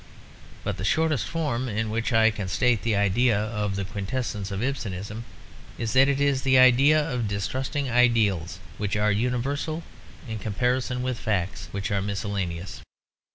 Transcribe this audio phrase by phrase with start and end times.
[0.63, 4.63] But the shortest form in which I can state the idea of The Quintessence of
[4.63, 5.25] Ibsenism
[5.77, 9.83] is that it is the idea of distrusting ideals, which are universal,
[10.27, 12.81] in comparison with facts, which are miscellaneous.